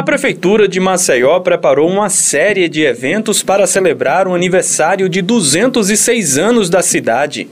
A 0.00 0.02
Prefeitura 0.02 0.66
de 0.66 0.80
Maceió 0.80 1.38
preparou 1.40 1.86
uma 1.86 2.08
série 2.08 2.70
de 2.70 2.80
eventos 2.80 3.42
para 3.42 3.66
celebrar 3.66 4.26
o 4.26 4.34
aniversário 4.34 5.10
de 5.10 5.20
206 5.20 6.38
anos 6.38 6.70
da 6.70 6.80
cidade. 6.80 7.50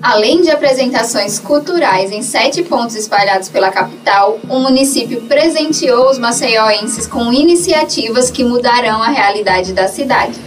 Além 0.00 0.40
de 0.40 0.50
apresentações 0.50 1.38
culturais 1.38 2.10
em 2.10 2.22
sete 2.22 2.62
pontos 2.62 2.96
espalhados 2.96 3.50
pela 3.50 3.70
capital, 3.70 4.40
o 4.48 4.60
município 4.60 5.20
presenteou 5.28 6.08
os 6.08 6.18
maceioenses 6.18 7.06
com 7.06 7.30
iniciativas 7.30 8.30
que 8.30 8.42
mudarão 8.42 9.02
a 9.02 9.10
realidade 9.10 9.74
da 9.74 9.86
cidade. 9.86 10.40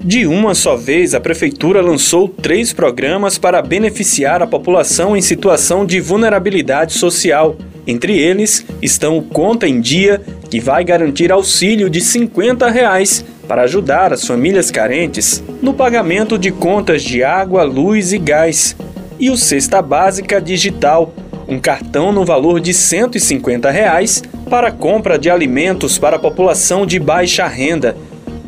De 0.00 0.28
uma 0.28 0.54
só 0.54 0.76
vez, 0.76 1.12
a 1.12 1.18
Prefeitura 1.18 1.82
lançou 1.82 2.28
três 2.28 2.72
programas 2.72 3.36
para 3.36 3.60
beneficiar 3.60 4.40
a 4.40 4.46
população 4.46 5.16
em 5.16 5.20
situação 5.20 5.84
de 5.84 6.00
vulnerabilidade 6.00 6.92
social. 6.92 7.56
Entre 7.86 8.18
eles 8.18 8.64
estão 8.80 9.18
o 9.18 9.22
Conta 9.22 9.68
em 9.68 9.80
Dia, 9.80 10.20
que 10.50 10.60
vai 10.60 10.84
garantir 10.84 11.30
auxílio 11.30 11.90
de 11.90 12.00
50 12.00 12.68
reais 12.70 13.24
para 13.46 13.62
ajudar 13.62 14.12
as 14.12 14.26
famílias 14.26 14.70
carentes 14.70 15.42
no 15.60 15.74
pagamento 15.74 16.38
de 16.38 16.50
contas 16.50 17.02
de 17.02 17.22
água, 17.22 17.62
luz 17.62 18.12
e 18.12 18.18
gás. 18.18 18.76
E 19.18 19.30
o 19.30 19.36
Cesta 19.36 19.82
Básica 19.82 20.40
Digital, 20.40 21.14
um 21.46 21.58
cartão 21.58 22.10
no 22.10 22.24
valor 22.24 22.60
de 22.60 22.72
150 22.72 23.70
reais 23.70 24.22
para 24.48 24.72
compra 24.72 25.18
de 25.18 25.28
alimentos 25.28 25.98
para 25.98 26.16
a 26.16 26.18
população 26.18 26.86
de 26.86 26.98
baixa 26.98 27.46
renda 27.46 27.94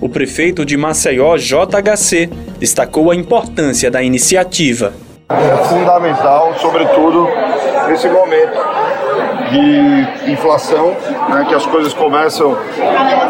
o 0.01 0.09
prefeito 0.09 0.65
de 0.65 0.77
Maceió, 0.77 1.37
JHC, 1.37 2.29
destacou 2.59 3.11
a 3.11 3.17
importância 3.17 3.91
da 3.91 4.03
iniciativa. 4.03 4.93
É 5.29 5.57
fundamental, 5.65 6.55
sobretudo 6.61 7.27
nesse 7.89 8.09
momento 8.09 8.86
de 9.51 10.33
inflação, 10.33 10.97
né, 11.29 11.45
que 11.49 11.55
as 11.55 11.67
coisas 11.67 11.93
começam 11.93 12.57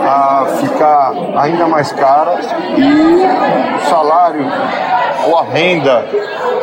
a 0.05 0.47
ficar 0.61 1.13
ainda 1.37 1.67
mais 1.67 1.93
caras 1.93 2.47
e 2.77 3.77
o 3.77 3.89
salário 3.89 4.47
ou 5.27 5.39
a 5.39 5.45
renda 5.45 6.05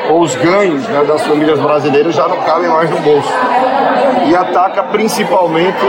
ou 0.09 0.21
os 0.21 0.35
ganhos 0.35 0.87
né, 0.87 1.03
das 1.05 1.21
famílias 1.25 1.59
brasileiras 1.59 2.15
já 2.15 2.27
não 2.27 2.37
cabem 2.37 2.69
mais 2.69 2.89
no 2.89 2.97
bolso. 2.97 3.31
E 4.27 4.35
ataca 4.35 4.83
principalmente 4.83 5.85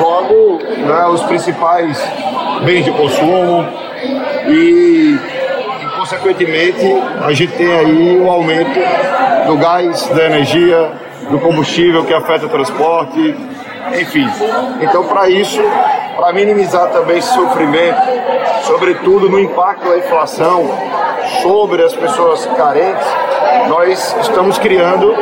logo 0.00 0.58
né, 0.62 1.06
os 1.06 1.22
principais 1.22 2.02
bens 2.64 2.84
de 2.84 2.90
consumo 2.92 3.66
e, 4.46 4.50
e, 4.50 5.18
consequentemente, 5.96 6.84
a 7.22 7.32
gente 7.32 7.52
tem 7.52 7.72
aí 7.72 8.18
o 8.18 8.24
um 8.24 8.30
aumento 8.30 8.78
do 9.46 9.56
gás, 9.56 10.08
da 10.08 10.26
energia, 10.26 10.90
do 11.32 11.40
combustível 11.40 12.04
que 12.04 12.12
afeta 12.12 12.44
o 12.44 12.48
transporte, 12.48 13.34
enfim. 13.98 14.28
Então, 14.82 15.04
para 15.04 15.30
isso, 15.30 15.60
para 16.14 16.30
minimizar 16.32 16.90
também 16.90 17.18
esse 17.18 17.32
sofrimento, 17.32 18.00
sobretudo 18.66 19.30
no 19.30 19.40
impacto 19.40 19.88
da 19.88 19.96
inflação 19.96 20.70
sobre 21.40 21.82
as 21.82 21.94
pessoas 21.94 22.44
carentes, 22.54 23.06
nós 23.68 24.14
estamos 24.20 24.58
criando 24.58 25.14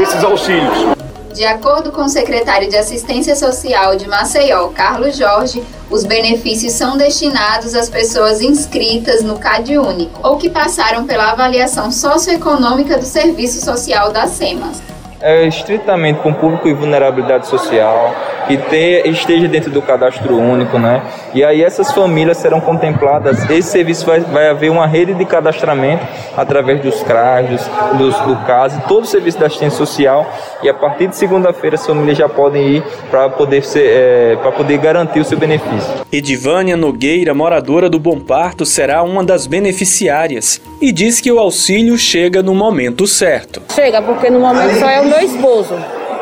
esses 0.00 0.24
auxílios. 0.24 0.94
De 1.34 1.44
acordo 1.44 1.90
com 1.90 2.02
o 2.02 2.08
secretário 2.08 2.70
de 2.70 2.76
Assistência 2.76 3.34
Social 3.34 3.96
de 3.96 4.08
Maceió, 4.08 4.68
Carlos 4.68 5.16
Jorge, 5.16 5.62
os 5.90 6.04
benefícios 6.04 6.72
são 6.72 6.96
destinados 6.96 7.74
às 7.74 7.90
pessoas 7.90 8.40
inscritas 8.40 9.22
no 9.22 9.36
CAD 9.36 9.76
Único 9.76 10.20
ou 10.22 10.38
que 10.38 10.48
passaram 10.48 11.04
pela 11.04 11.32
avaliação 11.32 11.90
socioeconômica 11.90 12.96
do 12.96 13.04
Serviço 13.04 13.62
Social 13.64 14.12
da 14.12 14.28
SEMAS 14.28 14.80
é 15.24 15.46
estritamente 15.46 16.20
com 16.20 16.34
público 16.34 16.68
em 16.68 16.74
vulnerabilidade 16.74 17.46
social, 17.46 18.14
que 18.46 18.56
ter, 18.56 19.06
esteja 19.06 19.48
dentro 19.48 19.70
do 19.70 19.82
cadastro 19.82 20.36
único, 20.36 20.78
né? 20.78 21.02
E 21.34 21.42
aí 21.44 21.62
essas 21.62 21.92
famílias 21.92 22.36
serão 22.38 22.60
contempladas. 22.60 23.48
Esse 23.50 23.70
serviço 23.70 24.06
vai, 24.06 24.20
vai 24.20 24.48
haver 24.48 24.70
uma 24.70 24.86
rede 24.86 25.14
de 25.14 25.24
cadastramento 25.24 26.06
através 26.36 26.80
dos 26.80 27.02
CRAS, 27.02 27.68
dos, 27.98 28.16
do 28.20 28.36
CAS, 28.46 28.78
todo 28.88 29.04
o 29.04 29.06
serviço 29.06 29.38
da 29.38 29.46
assistência 29.46 29.76
social. 29.76 30.26
E 30.62 30.68
a 30.68 30.74
partir 30.74 31.08
de 31.08 31.16
segunda-feira 31.16 31.76
as 31.76 31.86
famílias 31.86 32.16
já 32.18 32.28
podem 32.28 32.76
ir 32.76 32.84
para 33.10 33.28
poder 33.28 33.64
ser, 33.64 33.86
é, 33.86 34.36
para 34.36 34.52
poder 34.52 34.78
garantir 34.78 35.20
o 35.20 35.24
seu 35.24 35.38
benefício. 35.38 35.92
Edivânia 36.12 36.76
Nogueira, 36.76 37.34
moradora 37.34 37.88
do 37.88 37.98
Bom 37.98 38.18
Parto, 38.18 38.64
será 38.64 39.02
uma 39.02 39.24
das 39.24 39.46
beneficiárias 39.46 40.60
e 40.80 40.92
diz 40.92 41.20
que 41.20 41.32
o 41.32 41.38
auxílio 41.38 41.96
chega 41.98 42.42
no 42.42 42.54
momento 42.54 43.06
certo. 43.06 43.62
Chega 43.74 44.00
porque 44.02 44.30
no 44.30 44.40
momento 44.40 44.78
só 44.78 44.88
é 44.88 45.00
o 45.00 45.06
meu 45.06 45.20
esposo. 45.20 45.74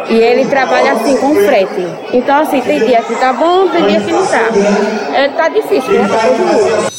E 0.09 0.15
ele 0.15 0.47
trabalha 0.47 0.93
assim 0.93 1.17
com 1.17 1.35
frete. 1.35 1.87
Então, 2.13 2.41
assim, 2.41 2.61
tem 2.61 2.85
dia 2.85 3.03
que 3.03 3.15
tá 3.17 3.33
bom, 3.33 3.69
tem 3.69 3.87
dia 3.87 4.01
que 4.01 4.13
não 4.13 4.27
tá. 4.27 4.49
É, 5.15 5.29
tá 5.29 5.49
difícil, 5.49 5.93
né? 5.93 6.09
Todo 6.09 6.39
mundo. 6.39 6.93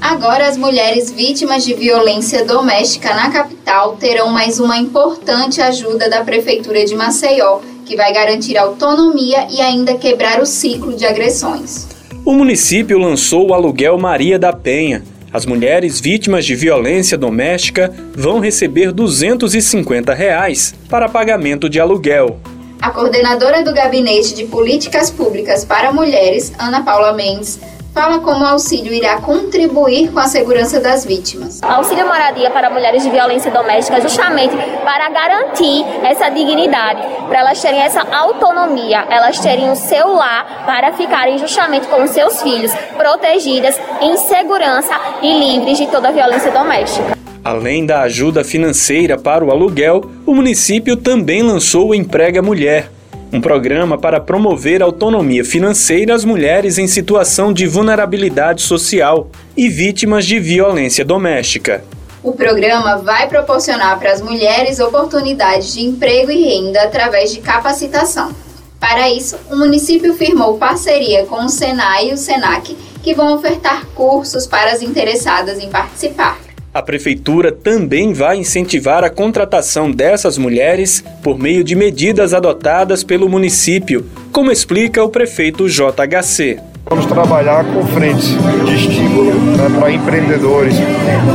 Agora, 0.00 0.48
as 0.48 0.56
mulheres 0.56 1.10
vítimas 1.10 1.64
de 1.64 1.72
violência 1.72 2.44
doméstica 2.44 3.14
na 3.14 3.30
capital 3.30 3.96
terão 3.96 4.28
mais 4.28 4.60
uma 4.60 4.76
importante 4.76 5.62
ajuda 5.62 6.10
da 6.10 6.22
Prefeitura 6.22 6.84
de 6.84 6.94
Maceió, 6.94 7.60
que 7.86 7.96
vai 7.96 8.12
garantir 8.12 8.58
autonomia 8.58 9.46
e 9.50 9.60
ainda 9.60 9.94
quebrar 9.94 10.40
o 10.40 10.46
ciclo 10.46 10.94
de 10.94 11.06
agressões. 11.06 11.88
O 12.24 12.34
município 12.34 12.98
lançou 12.98 13.48
o 13.48 13.54
aluguel 13.54 13.96
Maria 13.98 14.38
da 14.38 14.52
Penha 14.52 15.02
as 15.32 15.46
mulheres 15.46 16.00
vítimas 16.00 16.44
de 16.44 16.54
violência 16.54 17.16
doméstica 17.16 17.92
vão 18.14 18.40
receber 18.40 18.92
250 18.92 20.12
reais 20.12 20.74
para 20.88 21.08
pagamento 21.08 21.68
de 21.68 21.78
aluguel. 21.78 22.40
A 22.80 22.90
coordenadora 22.90 23.62
do 23.62 23.74
Gabinete 23.74 24.34
de 24.34 24.44
Políticas 24.44 25.10
Públicas 25.10 25.64
para 25.64 25.92
Mulheres, 25.92 26.52
Ana 26.58 26.82
Paula 26.82 27.12
Mendes, 27.12 27.60
fala 28.00 28.18
como 28.20 28.42
o 28.42 28.46
auxílio 28.46 28.94
irá 28.94 29.20
contribuir 29.20 30.10
com 30.10 30.18
a 30.20 30.26
segurança 30.26 30.80
das 30.80 31.04
vítimas. 31.04 31.62
Auxílio 31.62 32.06
moradia 32.06 32.50
para 32.50 32.70
mulheres 32.70 33.02
de 33.02 33.10
violência 33.10 33.50
doméstica 33.50 34.00
justamente 34.00 34.56
para 34.82 35.10
garantir 35.10 35.84
essa 36.02 36.30
dignidade, 36.30 37.02
para 37.28 37.40
elas 37.40 37.60
terem 37.60 37.78
essa 37.80 38.00
autonomia, 38.00 39.04
elas 39.10 39.38
terem 39.38 39.70
o 39.70 39.76
seu 39.76 40.14
lar 40.14 40.64
para 40.64 40.94
ficarem 40.94 41.36
justamente 41.36 41.88
com 41.88 42.06
seus 42.06 42.40
filhos 42.40 42.72
protegidas, 42.96 43.78
em 44.00 44.16
segurança 44.16 44.98
e 45.20 45.38
livres 45.38 45.76
de 45.76 45.86
toda 45.86 46.10
violência 46.10 46.50
doméstica. 46.50 47.18
Além 47.44 47.84
da 47.84 48.00
ajuda 48.00 48.42
financeira 48.42 49.18
para 49.18 49.44
o 49.44 49.50
aluguel, 49.50 50.02
o 50.24 50.34
município 50.34 50.96
também 50.96 51.42
lançou 51.42 51.88
o 51.88 51.94
Emprega 51.94 52.40
Mulher, 52.40 52.90
um 53.32 53.40
programa 53.40 53.96
para 53.96 54.20
promover 54.20 54.82
autonomia 54.82 55.44
financeira 55.44 56.14
às 56.14 56.24
mulheres 56.24 56.78
em 56.78 56.86
situação 56.86 57.52
de 57.52 57.66
vulnerabilidade 57.66 58.62
social 58.62 59.30
e 59.56 59.68
vítimas 59.68 60.26
de 60.26 60.40
violência 60.40 61.04
doméstica. 61.04 61.84
O 62.22 62.32
programa 62.32 62.98
vai 62.98 63.28
proporcionar 63.28 63.98
para 63.98 64.12
as 64.12 64.20
mulheres 64.20 64.78
oportunidades 64.78 65.72
de 65.72 65.82
emprego 65.82 66.30
e 66.30 66.44
renda 66.44 66.82
através 66.82 67.32
de 67.32 67.40
capacitação. 67.40 68.34
Para 68.78 69.10
isso, 69.10 69.36
o 69.50 69.56
município 69.56 70.14
firmou 70.14 70.58
parceria 70.58 71.24
com 71.26 71.44
o 71.44 71.48
Senai 71.48 72.10
e 72.10 72.12
o 72.12 72.16
Senac, 72.16 72.76
que 73.02 73.14
vão 73.14 73.34
ofertar 73.34 73.86
cursos 73.94 74.46
para 74.46 74.72
as 74.72 74.82
interessadas 74.82 75.58
em 75.58 75.70
participar. 75.70 76.49
A 76.72 76.80
prefeitura 76.80 77.50
também 77.50 78.12
vai 78.12 78.36
incentivar 78.36 79.02
a 79.02 79.10
contratação 79.10 79.90
dessas 79.90 80.38
mulheres 80.38 81.02
por 81.20 81.36
meio 81.36 81.64
de 81.64 81.74
medidas 81.74 82.32
adotadas 82.32 83.02
pelo 83.02 83.28
município, 83.28 84.08
como 84.30 84.52
explica 84.52 85.02
o 85.02 85.08
prefeito 85.08 85.68
JHC. 85.68 86.69
Vamos 86.92 87.06
trabalhar 87.06 87.64
com 87.66 87.86
frentes 87.86 88.36
de 88.66 88.74
estímulo 88.74 89.32
né, 89.32 89.78
para 89.78 89.92
empreendedores, 89.92 90.74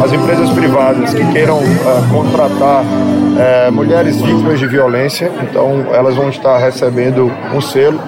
as 0.03 0.11
empresas 0.11 0.49
privadas 0.49 1.13
que 1.13 1.25
queiram 1.31 1.59
uh, 1.59 2.11
contratar 2.11 2.83
uh, 2.83 3.71
mulheres 3.71 4.17
vítimas 4.17 4.59
de 4.59 4.67
violência, 4.67 5.31
então 5.43 5.85
elas 5.93 6.13
vão 6.13 6.27
estar 6.27 6.57
recebendo 6.57 7.31
um 7.53 7.61
selo, 7.61 8.01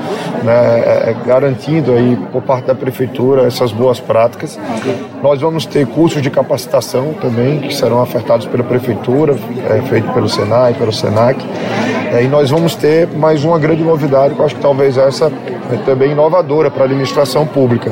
né, 0.44 1.14
uh, 1.14 1.26
garantindo 1.26 1.94
aí 1.94 2.18
por 2.34 2.42
parte 2.42 2.66
da 2.66 2.76
prefeitura 2.76 3.48
essas 3.48 3.72
boas 3.72 3.98
práticas. 3.98 4.60
Nós 5.24 5.40
vamos 5.40 5.66
ter 5.66 5.88
cursos 5.88 6.22
de 6.22 6.30
capacitação 6.30 7.14
também 7.14 7.62
que 7.62 7.74
serão 7.74 8.02
ofertados 8.02 8.46
pela 8.46 8.64
prefeitura, 8.66 9.38
feito 9.88 10.12
pelo 10.12 10.28
Senai, 10.28 10.74
pelo 10.74 10.92
Senac, 10.92 11.42
e 12.22 12.28
nós 12.28 12.50
vamos 12.50 12.76
ter 12.76 13.08
mais 13.08 13.44
uma 13.44 13.60
grande 13.60 13.84
novidade, 13.84 14.34
que 14.34 14.40
eu 14.40 14.46
acho 14.46 14.56
que 14.56 14.62
talvez 14.62 14.98
essa 14.98 15.32
é 15.72 15.76
também 15.86 16.12
inovadora 16.12 16.72
para 16.72 16.84
a 16.84 16.86
administração 16.86 17.46
pública, 17.46 17.92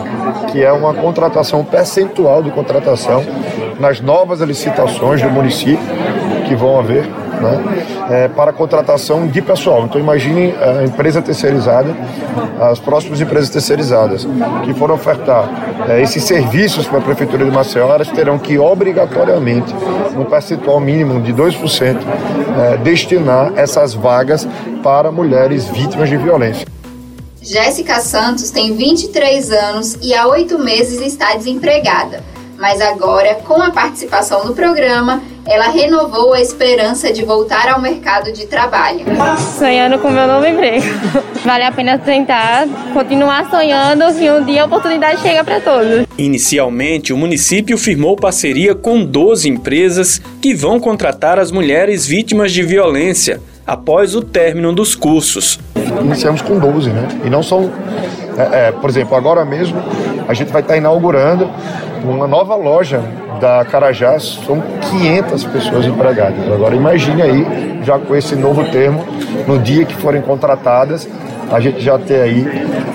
que 0.51 0.63
é 0.63 0.71
uma 0.71 0.93
contratação 0.93 1.63
percentual 1.63 2.41
de 2.41 2.49
contratação 2.51 3.23
nas 3.79 3.99
novas 3.99 4.39
licitações 4.39 5.21
do 5.21 5.29
município, 5.29 5.85
que 6.47 6.55
vão 6.55 6.79
haver 6.79 7.05
né, 7.45 7.85
é, 8.09 8.27
para 8.27 8.51
contratação 8.51 9.27
de 9.27 9.41
pessoal. 9.41 9.85
Então 9.85 9.99
imagine 9.99 10.53
a 10.53 10.83
empresa 10.83 11.21
terceirizada, 11.21 11.95
as 12.59 12.79
próximas 12.79 13.21
empresas 13.21 13.49
terceirizadas 13.49 14.27
que 14.63 14.73
foram 14.73 14.95
ofertar 14.95 15.49
é, 15.87 16.01
esses 16.01 16.23
serviços 16.23 16.87
para 16.87 16.99
a 16.99 17.01
Prefeitura 17.01 17.45
de 17.45 17.51
Maceió, 17.51 17.93
elas 17.93 18.09
terão 18.09 18.37
que 18.37 18.57
obrigatoriamente, 18.57 19.73
no 20.13 20.25
percentual 20.25 20.79
mínimo 20.79 21.21
de 21.21 21.33
2%, 21.33 21.97
é, 22.57 22.77
destinar 22.77 23.53
essas 23.55 23.93
vagas 23.93 24.47
para 24.81 25.11
mulheres 25.11 25.65
vítimas 25.65 26.09
de 26.09 26.17
violência. 26.17 26.65
Jéssica 27.41 27.99
Santos 27.99 28.49
tem 28.49 28.75
23 28.75 29.51
anos 29.51 29.97
e 30.01 30.15
há 30.15 30.27
oito 30.27 30.57
meses 30.57 30.99
está 30.99 31.35
desempregada. 31.35 32.23
Mas 32.57 32.81
agora, 32.81 33.35
com 33.35 33.61
a 33.61 33.69
participação 33.69 34.45
no 34.45 34.55
programa, 34.55 35.21
ela 35.47 35.69
renovou 35.69 36.33
a 36.33 36.41
esperança 36.41 37.13
de 37.13 37.23
voltar 37.23 37.69
ao 37.69 37.79
mercado 37.79 38.31
de 38.31 38.47
trabalho. 38.47 39.05
Sonhando 39.57 39.99
com 39.99 40.09
meu 40.09 40.27
novo 40.27 40.45
emprego. 40.45 40.85
Vale 41.45 41.63
a 41.63 41.71
pena 41.71 41.99
tentar, 41.99 42.67
continuar 42.93 43.49
sonhando 43.49 44.11
que 44.17 44.29
um 44.31 44.43
dia 44.43 44.63
a 44.63 44.65
oportunidade 44.65 45.21
chega 45.21 45.43
para 45.43 45.59
todos. 45.59 46.07
Inicialmente, 46.17 47.13
o 47.13 47.17
município 47.17 47.77
firmou 47.77 48.15
parceria 48.15 48.73
com 48.73 49.05
12 49.05 49.47
empresas 49.47 50.19
que 50.41 50.55
vão 50.55 50.79
contratar 50.79 51.37
as 51.37 51.51
mulheres 51.51 52.07
vítimas 52.07 52.51
de 52.51 52.63
violência 52.63 53.39
após 53.67 54.15
o 54.15 54.21
término 54.21 54.73
dos 54.73 54.95
cursos. 54.95 55.59
Iniciamos 56.01 56.41
com 56.41 56.57
12, 56.57 56.89
né? 56.89 57.07
E 57.23 57.29
não 57.29 57.43
são. 57.43 57.71
É, 58.37 58.67
é, 58.67 58.71
por 58.71 58.89
exemplo, 58.89 59.15
agora 59.15 59.45
mesmo 59.45 59.81
a 60.27 60.33
gente 60.33 60.51
vai 60.51 60.61
estar 60.61 60.75
inaugurando 60.75 61.49
uma 62.03 62.27
nova 62.27 62.55
loja 62.55 63.01
da 63.39 63.65
Carajás, 63.65 64.39
são 64.45 64.61
500 64.91 65.43
pessoas 65.45 65.85
empregadas. 65.85 66.51
Agora 66.51 66.75
imagine 66.75 67.21
aí, 67.21 67.79
já 67.83 67.99
com 67.99 68.15
esse 68.15 68.35
novo 68.35 68.63
termo, 68.65 69.05
no 69.47 69.59
dia 69.59 69.85
que 69.85 69.95
forem 69.95 70.21
contratadas, 70.21 71.07
a 71.51 71.59
gente 71.59 71.81
já 71.81 71.97
ter 71.97 72.21
aí 72.21 72.47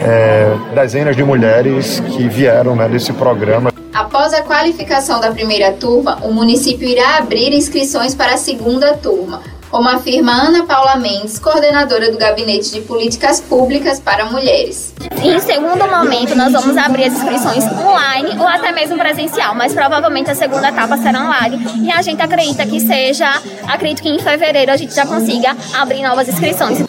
é, 0.02 0.54
dezenas 0.74 1.16
de 1.16 1.22
mulheres 1.22 2.00
que 2.00 2.28
vieram 2.28 2.74
né, 2.74 2.88
desse 2.88 3.12
programa. 3.12 3.72
Após 3.92 4.32
a 4.32 4.42
qualificação 4.42 5.20
da 5.20 5.30
primeira 5.30 5.72
turma, 5.72 6.18
o 6.22 6.32
município 6.32 6.88
irá 6.88 7.18
abrir 7.18 7.52
inscrições 7.52 8.14
para 8.14 8.34
a 8.34 8.36
segunda 8.36 8.94
turma, 8.94 9.40
como 9.70 9.88
afirma 9.88 10.32
Ana 10.32 10.66
Paula 10.66 10.96
Mendes, 10.96 11.38
coordenadora 11.38 12.10
do 12.10 12.18
Gabinete 12.18 12.72
de 12.72 12.80
Políticas 12.80 13.40
Públicas 13.40 14.00
para 14.00 14.24
Mulheres. 14.24 14.92
Em 15.22 15.38
segundo 15.38 15.86
momento, 15.86 16.34
nós 16.34 16.52
vamos 16.52 16.76
abrir 16.76 17.04
as 17.04 17.14
inscrições 17.14 17.64
online 17.64 18.36
ou 18.38 18.46
até 18.46 18.72
mesmo 18.72 18.98
presencial, 18.98 19.54
mas 19.54 19.72
provavelmente 19.72 20.30
a 20.30 20.34
segunda 20.34 20.68
etapa 20.68 20.96
será 20.98 21.24
online 21.24 21.58
e 21.84 21.90
a 21.90 22.02
gente 22.02 22.20
acredita 22.20 22.66
que 22.66 22.80
seja, 22.80 23.30
acredito 23.68 24.02
que 24.02 24.08
em 24.08 24.18
fevereiro 24.18 24.72
a 24.72 24.76
gente 24.76 24.94
já 24.94 25.06
consiga 25.06 25.56
abrir 25.74 26.02
novas 26.02 26.28
inscrições. 26.28 26.84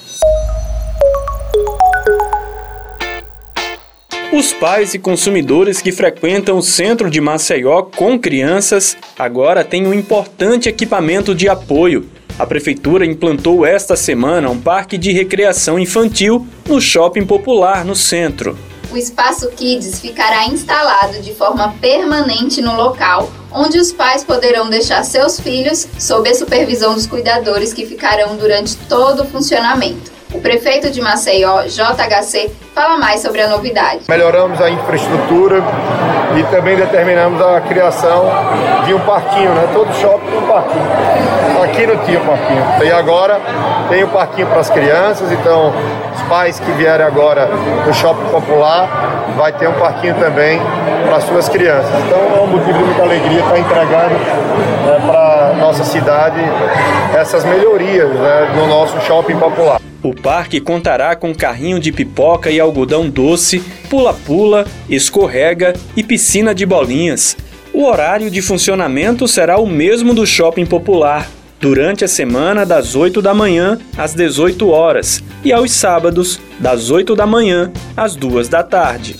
Os 4.33 4.53
pais 4.53 4.93
e 4.93 4.99
consumidores 4.99 5.81
que 5.81 5.91
frequentam 5.91 6.57
o 6.57 6.61
centro 6.63 7.09
de 7.09 7.19
Maceió 7.19 7.83
com 7.83 8.17
crianças 8.17 8.97
agora 9.19 9.63
têm 9.63 9.85
um 9.85 9.93
importante 9.93 10.69
equipamento 10.69 11.35
de 11.35 11.49
apoio 11.49 12.09
a 12.37 12.45
prefeitura 12.45 13.05
implantou 13.05 13.65
esta 13.65 13.95
semana 13.95 14.49
um 14.49 14.59
parque 14.59 14.97
de 14.97 15.11
recreação 15.11 15.79
infantil 15.79 16.47
no 16.67 16.79
shopping 16.79 17.25
popular 17.25 17.85
no 17.85 17.95
centro. 17.95 18.57
O 18.91 18.97
espaço 18.97 19.49
Kids 19.51 19.99
ficará 19.99 20.45
instalado 20.45 21.21
de 21.21 21.33
forma 21.33 21.73
permanente 21.79 22.61
no 22.61 22.75
local, 22.75 23.31
onde 23.51 23.77
os 23.77 23.91
pais 23.91 24.23
poderão 24.23 24.69
deixar 24.69 25.03
seus 25.03 25.39
filhos 25.39 25.87
sob 25.97 26.29
a 26.29 26.35
supervisão 26.35 26.93
dos 26.93 27.07
cuidadores 27.07 27.73
que 27.73 27.85
ficarão 27.85 28.35
durante 28.35 28.75
todo 28.89 29.23
o 29.23 29.25
funcionamento. 29.25 30.11
O 30.33 30.39
prefeito 30.39 30.89
de 30.89 31.01
Maceió, 31.01 31.63
JHC, 31.63 32.51
fala 32.73 32.97
mais 32.97 33.21
sobre 33.21 33.41
a 33.41 33.49
novidade. 33.49 34.03
Melhoramos 34.07 34.61
a 34.61 34.69
infraestrutura 34.69 35.61
e 36.39 36.43
também 36.55 36.77
determinamos 36.77 37.41
a 37.41 37.59
criação 37.61 38.25
de 38.85 38.93
um 38.93 38.99
parquinho, 39.01 39.53
né? 39.53 39.69
Todo 39.73 39.93
shopping 39.93 40.27
tem 40.27 40.37
um 40.37 40.47
parquinho. 40.47 41.40
Aqui 41.63 41.85
não 41.85 41.97
tinha 41.97 42.19
parquinho. 42.19 42.63
E 42.83 42.91
agora 42.91 43.39
tem 43.89 44.03
um 44.03 44.09
parquinho 44.09 44.47
para 44.47 44.59
as 44.59 44.69
crianças, 44.69 45.31
então 45.31 45.73
os 46.15 46.21
pais 46.23 46.59
que 46.59 46.71
vierem 46.71 47.05
agora 47.05 47.47
no 47.85 47.93
shopping 47.93 48.29
popular 48.29 49.33
vai 49.35 49.51
ter 49.53 49.67
um 49.67 49.73
parquinho 49.73 50.15
também 50.15 50.59
para 51.05 51.21
suas 51.21 51.47
crianças. 51.49 51.91
Então 52.05 52.19
é 52.37 52.41
um 52.41 52.47
motivo 52.47 52.77
de 52.77 52.83
muita 52.83 53.03
alegria 53.03 53.39
estar 53.39 53.59
entregando 53.59 54.15
né, 54.15 55.01
para 55.05 55.53
nossa 55.59 55.83
cidade 55.83 56.39
essas 57.15 57.45
melhorias 57.45 58.09
né, 58.09 58.53
no 58.55 58.67
nosso 58.67 58.99
shopping 59.01 59.37
popular. 59.37 59.79
O 60.03 60.15
parque 60.15 60.59
contará 60.59 61.15
com 61.15 61.33
carrinho 61.33 61.79
de 61.79 61.91
pipoca 61.91 62.49
e 62.49 62.59
algodão 62.59 63.07
doce, 63.07 63.59
pula-pula, 63.87 64.65
escorrega 64.89 65.73
e 65.95 66.03
piscina 66.03 66.55
de 66.55 66.65
bolinhas. 66.65 67.37
O 67.71 67.85
horário 67.85 68.31
de 68.31 68.41
funcionamento 68.41 69.27
será 69.27 69.59
o 69.59 69.67
mesmo 69.67 70.13
do 70.13 70.25
shopping 70.25 70.65
popular, 70.65 71.27
durante 71.61 72.03
a 72.03 72.07
semana 72.07 72.65
das 72.65 72.95
8 72.95 73.21
da 73.21 73.35
manhã 73.35 73.77
às 73.95 74.15
18 74.15 74.67
horas 74.67 75.23
e 75.43 75.53
aos 75.53 75.71
sábados 75.71 76.39
das 76.59 76.89
8 76.89 77.15
da 77.15 77.27
manhã 77.27 77.71
às 77.95 78.15
2 78.15 78.49
da 78.49 78.63
tarde. 78.63 79.15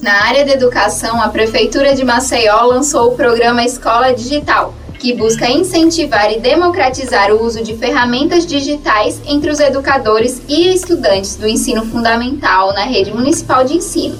Na 0.00 0.26
área 0.26 0.46
da 0.46 0.52
educação, 0.52 1.20
a 1.20 1.28
Prefeitura 1.28 1.94
de 1.94 2.04
Maceió 2.04 2.62
lançou 2.66 3.12
o 3.12 3.16
programa 3.16 3.64
Escola 3.64 4.14
Digital 4.14 4.72
que 4.96 5.12
busca 5.12 5.48
incentivar 5.48 6.32
e 6.32 6.40
democratizar 6.40 7.32
o 7.32 7.44
uso 7.44 7.62
de 7.62 7.76
ferramentas 7.76 8.44
digitais 8.44 9.20
entre 9.26 9.48
os 9.48 9.60
educadores 9.60 10.42
e 10.48 10.74
estudantes 10.74 11.36
do 11.36 11.46
ensino 11.46 11.84
fundamental 11.86 12.72
na 12.74 12.82
rede 12.82 13.12
municipal 13.12 13.64
de 13.64 13.76
ensino, 13.76 14.18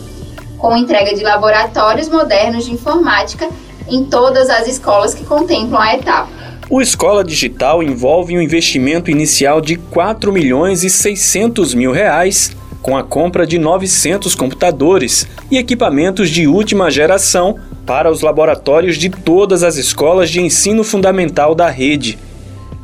com 0.56 0.76
entrega 0.76 1.16
de 1.16 1.24
laboratórios 1.24 2.08
modernos 2.08 2.64
de 2.64 2.72
informática 2.72 3.48
em 3.90 4.04
todas 4.04 4.50
as 4.50 4.66
escolas 4.66 5.14
que 5.14 5.24
contemplam 5.24 5.80
a 5.80 5.94
etapa. 5.94 6.28
O 6.70 6.82
Escola 6.82 7.24
Digital 7.24 7.82
envolve 7.82 8.36
um 8.36 8.42
investimento 8.42 9.10
inicial 9.10 9.60
de 9.60 9.76
4 9.76 10.30
milhões 10.30 10.84
e 10.84 10.90
600 10.90 11.72
mil 11.74 11.92
reais 11.92 12.54
com 12.82 12.96
a 12.96 13.02
compra 13.02 13.46
de 13.46 13.58
900 13.58 14.34
computadores 14.34 15.26
e 15.50 15.56
equipamentos 15.56 16.30
de 16.30 16.46
última 16.46 16.90
geração 16.90 17.58
para 17.86 18.10
os 18.10 18.20
laboratórios 18.20 18.96
de 18.96 19.08
todas 19.08 19.62
as 19.62 19.76
escolas 19.76 20.30
de 20.30 20.40
ensino 20.40 20.84
fundamental 20.84 21.54
da 21.54 21.70
rede. 21.70 22.18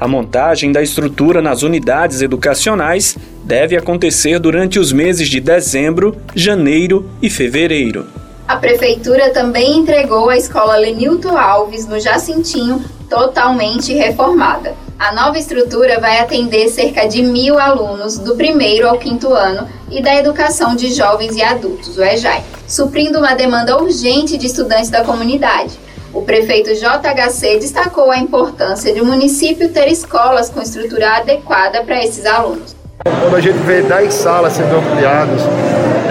A 0.00 0.08
montagem 0.08 0.72
da 0.72 0.82
estrutura 0.82 1.40
nas 1.40 1.62
unidades 1.62 2.22
educacionais 2.22 3.16
deve 3.44 3.76
acontecer 3.76 4.38
durante 4.38 4.78
os 4.78 4.92
meses 4.92 5.28
de 5.28 5.40
dezembro, 5.40 6.16
janeiro 6.34 7.08
e 7.22 7.30
fevereiro. 7.30 8.23
A 8.46 8.56
prefeitura 8.56 9.30
também 9.30 9.78
entregou 9.78 10.28
a 10.28 10.36
escola 10.36 10.76
Lenilton 10.76 11.36
Alves, 11.36 11.86
no 11.86 11.98
Jacintinho, 11.98 12.84
totalmente 13.08 13.94
reformada. 13.94 14.74
A 14.98 15.14
nova 15.14 15.38
estrutura 15.38 15.98
vai 15.98 16.18
atender 16.18 16.68
cerca 16.68 17.08
de 17.08 17.22
mil 17.22 17.58
alunos 17.58 18.18
do 18.18 18.36
primeiro 18.36 18.86
ao 18.86 18.98
quinto 18.98 19.32
ano 19.32 19.66
e 19.90 20.02
da 20.02 20.14
Educação 20.14 20.76
de 20.76 20.92
Jovens 20.92 21.34
e 21.36 21.42
Adultos, 21.42 21.96
o 21.96 22.04
EJAI, 22.04 22.44
suprindo 22.68 23.18
uma 23.18 23.34
demanda 23.34 23.82
urgente 23.82 24.36
de 24.36 24.46
estudantes 24.46 24.90
da 24.90 25.02
comunidade. 25.02 25.78
O 26.12 26.20
prefeito 26.20 26.70
JHC 26.74 27.58
destacou 27.58 28.10
a 28.10 28.18
importância 28.18 28.92
de 28.92 29.00
o 29.00 29.06
município 29.06 29.70
ter 29.70 29.88
escolas 29.88 30.50
com 30.50 30.60
estrutura 30.60 31.16
adequada 31.16 31.82
para 31.82 32.04
esses 32.04 32.26
alunos. 32.26 32.76
Quando 33.20 33.36
a 33.36 33.40
gente 33.40 33.58
vê 33.60 33.80
10 33.80 34.12
salas 34.12 34.52
sendo 34.52 34.76
ampliadas, 34.76 35.42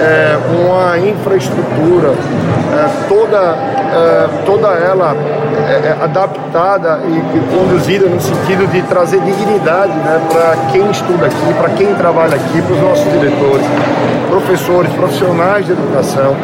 é, 0.04 0.38
uma 0.50 0.98
infraestrutura 1.00 2.10
é, 2.74 3.08
toda, 3.08 3.38
é, 3.38 4.30
toda 4.46 4.68
ela 4.68 5.16
é, 5.70 5.88
é 5.88 5.98
adaptada 6.04 7.00
e, 7.06 7.38
e, 7.38 7.56
conduzida 7.56 8.08
no 8.08 8.20
sentido 8.20 8.70
de 8.70 8.82
trazer 8.84 9.22
dignidade 9.22 9.94
né, 9.94 10.20
para 10.30 10.72
quem 10.72 10.90
estuda 10.92 11.28
aqui, 11.28 11.54
para 11.58 11.70
quem 11.70 11.96
trabalha 11.96 12.36
aqui, 12.36 12.62
para 12.62 12.74
os 12.74 12.82
nossos 12.82 13.12
diretores, 13.12 13.66
professores, 14.30 14.92
profissionais 14.94 15.66
de 15.66 15.72
educação. 15.72 16.36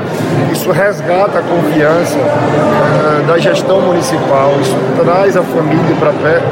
Isso 0.52 0.72
resgata 0.72 1.40
a 1.40 1.42
confiança 1.42 2.18
é, 2.18 3.28
da 3.28 3.38
gestão 3.38 3.82
municipal, 3.82 4.54
isso 4.62 4.76
traz 5.04 5.36
a 5.36 5.44
família 5.44 5.96
para 6.00 6.14
perto 6.14 6.48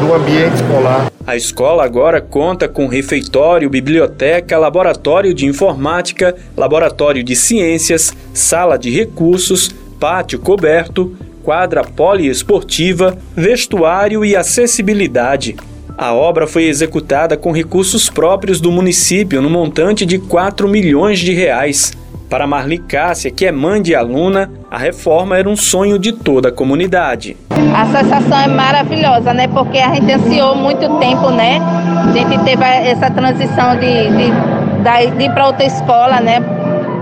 do 0.00 0.14
ambiente 0.14 0.54
escolar. 0.54 1.11
A 1.24 1.36
escola 1.36 1.84
agora 1.84 2.20
conta 2.20 2.68
com 2.68 2.88
refeitório, 2.88 3.70
biblioteca, 3.70 4.58
laboratório 4.58 5.32
de 5.32 5.46
informática, 5.46 6.34
laboratório 6.56 7.22
de 7.22 7.36
ciências, 7.36 8.12
sala 8.34 8.76
de 8.76 8.90
recursos, 8.90 9.72
pátio 10.00 10.40
coberto, 10.40 11.16
quadra 11.44 11.84
poliesportiva, 11.84 13.16
vestuário 13.36 14.24
e 14.24 14.34
acessibilidade. 14.34 15.54
A 15.96 16.12
obra 16.12 16.48
foi 16.48 16.64
executada 16.64 17.36
com 17.36 17.52
recursos 17.52 18.10
próprios 18.10 18.60
do 18.60 18.72
município 18.72 19.40
no 19.40 19.48
montante 19.48 20.04
de 20.04 20.18
4 20.18 20.68
milhões 20.68 21.20
de 21.20 21.32
reais. 21.32 21.92
Para 22.32 22.46
Marli 22.46 22.78
Cássia, 22.78 23.30
que 23.30 23.44
é 23.44 23.52
mãe 23.52 23.82
de 23.82 23.94
aluna, 23.94 24.50
a 24.70 24.78
reforma 24.78 25.36
era 25.36 25.46
um 25.46 25.54
sonho 25.54 25.98
de 25.98 26.12
toda 26.12 26.48
a 26.48 26.50
comunidade. 26.50 27.36
A 27.76 27.84
sensação 27.84 28.40
é 28.40 28.48
maravilhosa, 28.48 29.34
né? 29.34 29.46
Porque 29.48 29.76
a 29.76 29.94
gente 29.94 30.10
ansiou 30.10 30.56
muito 30.56 30.98
tempo, 30.98 31.28
né? 31.28 31.60
A 31.60 32.10
gente 32.10 32.42
teve 32.42 32.64
essa 32.64 33.10
transição 33.10 33.76
de, 33.76 34.08
de, 34.08 35.10
de 35.18 35.24
ir 35.24 35.30
para 35.34 35.46
outra 35.46 35.66
escola, 35.66 36.22
né? 36.22 36.40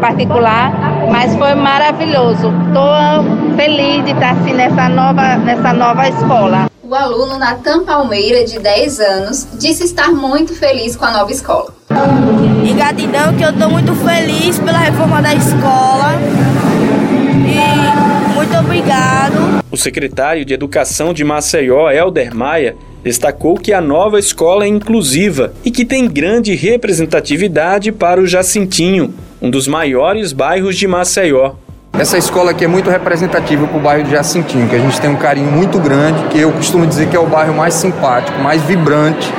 Particular, 0.00 0.72
mas 1.12 1.36
foi 1.36 1.54
maravilhoso. 1.54 2.52
Estou 2.66 3.54
feliz 3.56 4.04
de 4.04 4.10
estar 4.10 4.32
assim 4.32 4.52
nessa 4.52 4.88
nova, 4.88 5.36
nessa 5.36 5.72
nova 5.72 6.08
escola. 6.08 6.69
O 6.90 6.94
aluno 6.96 7.38
Natan 7.38 7.84
Palmeira, 7.84 8.44
de 8.44 8.58
10 8.58 8.98
anos, 8.98 9.46
disse 9.52 9.84
estar 9.84 10.10
muito 10.10 10.52
feliz 10.52 10.96
com 10.96 11.04
a 11.04 11.12
nova 11.12 11.30
escola. 11.30 11.72
E 12.68 12.72
gratidão 12.72 13.32
que 13.36 13.44
eu 13.44 13.50
estou 13.50 13.70
muito 13.70 13.94
feliz 13.94 14.58
pela 14.58 14.78
reforma 14.78 15.22
da 15.22 15.32
escola. 15.32 16.14
E 17.46 18.34
muito 18.34 18.56
obrigado. 18.58 19.62
O 19.70 19.76
secretário 19.76 20.44
de 20.44 20.52
Educação 20.52 21.14
de 21.14 21.22
Maceió, 21.22 21.88
Helder 21.92 22.34
Maia, 22.34 22.74
destacou 23.04 23.54
que 23.54 23.72
a 23.72 23.80
nova 23.80 24.18
escola 24.18 24.64
é 24.64 24.66
inclusiva 24.66 25.52
e 25.64 25.70
que 25.70 25.84
tem 25.84 26.08
grande 26.08 26.56
representatividade 26.56 27.92
para 27.92 28.20
o 28.20 28.26
Jacintinho, 28.26 29.14
um 29.40 29.48
dos 29.48 29.68
maiores 29.68 30.32
bairros 30.32 30.76
de 30.76 30.88
Maceió. 30.88 31.52
Essa 31.92 32.16
escola 32.16 32.52
aqui 32.52 32.64
é 32.64 32.68
muito 32.68 32.88
representativa 32.88 33.66
para 33.66 33.76
o 33.76 33.80
bairro 33.80 34.04
de 34.04 34.10
Jacintinho, 34.10 34.68
que 34.68 34.76
a 34.76 34.78
gente 34.78 34.98
tem 35.00 35.10
um 35.10 35.16
carinho 35.16 35.50
muito 35.50 35.78
grande, 35.78 36.22
que 36.28 36.38
eu 36.38 36.50
costumo 36.52 36.86
dizer 36.86 37.08
que 37.08 37.16
é 37.16 37.20
o 37.20 37.26
bairro 37.26 37.52
mais 37.52 37.74
simpático, 37.74 38.38
mais 38.38 38.62
vibrante 38.62 39.30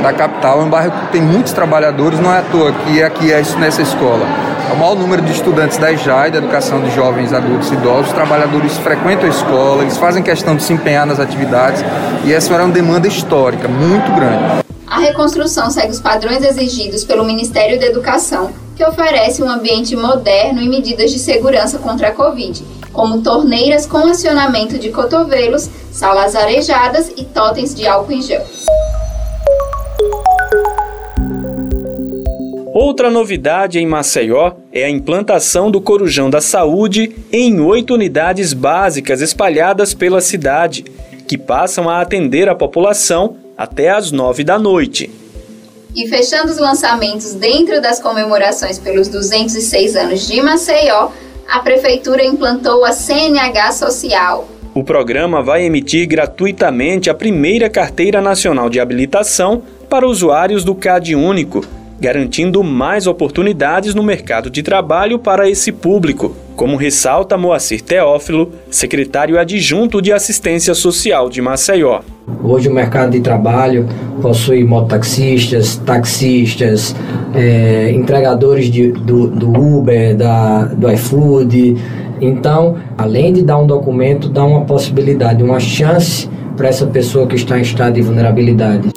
da 0.00 0.12
capital. 0.12 0.60
É 0.60 0.64
um 0.64 0.70
bairro 0.70 0.92
que 0.92 1.12
tem 1.12 1.22
muitos 1.22 1.52
trabalhadores, 1.52 2.20
não 2.20 2.32
é 2.32 2.38
à 2.38 2.42
toa 2.42 2.72
que 2.72 3.02
aqui 3.02 3.32
é 3.32 3.40
isso 3.40 3.58
nessa 3.58 3.82
escola. 3.82 4.24
É 4.70 4.72
o 4.72 4.76
maior 4.78 4.94
número 4.94 5.22
de 5.22 5.32
estudantes 5.32 5.76
da 5.76 5.92
EJAI, 5.92 6.30
da 6.30 6.38
Educação 6.38 6.80
de 6.82 6.94
Jovens, 6.94 7.32
Adultos 7.32 7.70
e 7.70 7.74
Idosos. 7.74 8.08
Os 8.08 8.12
trabalhadores 8.12 8.76
frequentam 8.78 9.26
a 9.26 9.30
escola, 9.30 9.82
eles 9.82 9.96
fazem 9.96 10.22
questão 10.22 10.54
de 10.54 10.62
se 10.62 10.72
empenhar 10.72 11.06
nas 11.06 11.18
atividades 11.18 11.82
e 12.24 12.32
essa 12.32 12.52
era 12.54 12.64
uma 12.64 12.72
demanda 12.72 13.08
histórica 13.08 13.66
muito 13.66 14.12
grande. 14.12 14.64
A 14.86 15.00
reconstrução 15.00 15.70
segue 15.70 15.90
os 15.90 16.00
padrões 16.00 16.44
exigidos 16.44 17.02
pelo 17.02 17.24
Ministério 17.24 17.80
da 17.80 17.86
Educação, 17.86 18.52
que 18.76 18.84
oferece 18.84 19.42
um 19.42 19.48
ambiente 19.48 19.94
moderno 19.96 20.60
e 20.60 20.68
medidas 20.68 21.10
de 21.10 21.18
segurança 21.18 21.78
contra 21.78 22.08
a 22.08 22.12
Covid, 22.12 22.62
como 22.92 23.22
torneiras 23.22 23.86
com 23.86 23.98
acionamento 23.98 24.78
de 24.78 24.90
cotovelos, 24.90 25.68
salas 25.92 26.34
arejadas 26.34 27.12
e 27.16 27.24
totens 27.24 27.74
de 27.74 27.86
álcool 27.86 28.12
em 28.12 28.22
gel. 28.22 28.44
Outra 32.72 33.08
novidade 33.08 33.78
em 33.78 33.86
Maceió 33.86 34.52
é 34.72 34.84
a 34.84 34.90
implantação 34.90 35.70
do 35.70 35.80
Corujão 35.80 36.28
da 36.28 36.40
Saúde 36.40 37.14
em 37.32 37.60
oito 37.60 37.94
unidades 37.94 38.52
básicas 38.52 39.20
espalhadas 39.20 39.94
pela 39.94 40.20
cidade, 40.20 40.84
que 41.28 41.38
passam 41.38 41.88
a 41.88 42.00
atender 42.00 42.48
a 42.48 42.54
população 42.54 43.36
até 43.56 43.90
às 43.90 44.10
nove 44.10 44.42
da 44.42 44.58
noite. 44.58 45.23
E 45.94 46.08
fechando 46.08 46.50
os 46.50 46.58
lançamentos 46.58 47.34
dentro 47.34 47.80
das 47.80 48.00
comemorações 48.00 48.80
pelos 48.80 49.06
206 49.06 49.94
anos 49.94 50.26
de 50.26 50.42
Maceió, 50.42 51.10
a 51.48 51.60
Prefeitura 51.60 52.24
implantou 52.24 52.84
a 52.84 52.90
CNH 52.90 53.70
Social. 53.72 54.48
O 54.74 54.82
programa 54.82 55.40
vai 55.40 55.64
emitir 55.64 56.08
gratuitamente 56.08 57.08
a 57.08 57.14
primeira 57.14 57.70
carteira 57.70 58.20
nacional 58.20 58.68
de 58.68 58.80
habilitação 58.80 59.62
para 59.88 60.04
usuários 60.04 60.64
do 60.64 60.74
CAD 60.74 61.14
Único, 61.14 61.64
garantindo 62.00 62.64
mais 62.64 63.06
oportunidades 63.06 63.94
no 63.94 64.02
mercado 64.02 64.50
de 64.50 64.64
trabalho 64.64 65.20
para 65.20 65.48
esse 65.48 65.70
público, 65.70 66.36
como 66.56 66.76
ressalta 66.76 67.38
Moacir 67.38 67.80
Teófilo, 67.80 68.52
secretário 68.68 69.38
adjunto 69.38 70.02
de 70.02 70.12
Assistência 70.12 70.74
Social 70.74 71.28
de 71.28 71.40
Maceió. 71.40 72.00
Hoje 72.42 72.68
o 72.68 72.74
mercado 72.74 73.12
de 73.12 73.20
trabalho 73.20 73.88
possui 74.20 74.64
mototaxistas, 74.64 75.76
taxistas, 75.76 76.94
é, 77.34 77.90
entregadores 77.92 78.70
de, 78.70 78.92
do, 78.92 79.28
do 79.28 79.50
Uber, 79.50 80.16
da, 80.16 80.64
do 80.64 80.90
iFood. 80.92 81.76
Então, 82.20 82.76
além 82.96 83.32
de 83.32 83.42
dar 83.42 83.58
um 83.58 83.66
documento, 83.66 84.28
dá 84.28 84.44
uma 84.44 84.64
possibilidade, 84.64 85.42
uma 85.42 85.60
chance 85.60 86.28
para 86.56 86.68
essa 86.68 86.86
pessoa 86.86 87.26
que 87.26 87.34
está 87.34 87.58
em 87.58 87.62
estado 87.62 87.94
de 87.94 88.02
vulnerabilidade. 88.02 88.90